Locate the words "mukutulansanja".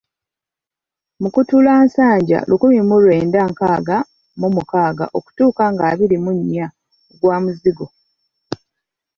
1.21-2.39